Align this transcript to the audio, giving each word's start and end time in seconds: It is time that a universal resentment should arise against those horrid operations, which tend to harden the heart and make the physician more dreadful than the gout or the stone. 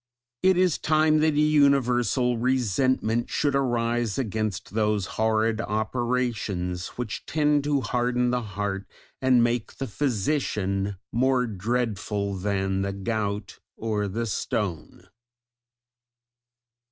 It 0.41 0.57
is 0.57 0.79
time 0.79 1.19
that 1.19 1.35
a 1.35 1.39
universal 1.39 2.35
resentment 2.35 3.29
should 3.29 3.53
arise 3.53 4.17
against 4.17 4.71
those 4.73 5.05
horrid 5.05 5.61
operations, 5.61 6.87
which 6.97 7.23
tend 7.27 7.65
to 7.65 7.81
harden 7.81 8.31
the 8.31 8.41
heart 8.41 8.87
and 9.21 9.43
make 9.43 9.73
the 9.73 9.85
physician 9.85 10.97
more 11.11 11.45
dreadful 11.45 12.33
than 12.33 12.81
the 12.81 12.93
gout 12.93 13.59
or 13.77 14.07
the 14.07 14.25
stone. 14.25 15.07